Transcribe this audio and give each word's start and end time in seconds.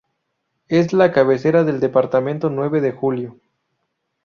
Es 0.67 0.93
la 0.93 1.11
cabecera 1.11 1.63
del 1.63 1.79
departamento 1.79 2.49
Nueve 2.49 2.81
de 2.81 2.91
Julio. 2.91 3.37